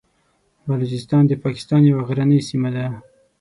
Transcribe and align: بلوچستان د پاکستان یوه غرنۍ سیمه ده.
بلوچستان 0.67 1.23
د 1.27 1.33
پاکستان 1.43 1.81
یوه 1.89 2.03
غرنۍ 2.09 2.39
سیمه 2.49 2.69
ده. 2.75 2.85